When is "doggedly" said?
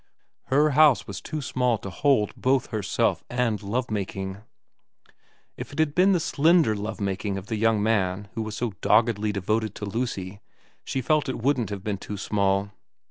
8.81-9.31